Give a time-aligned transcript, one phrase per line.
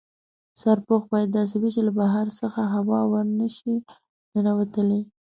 [0.59, 3.75] سرپوښ باید داسې وي چې له بهر څخه هوا ور نه شي
[4.33, 5.01] ننوتلای.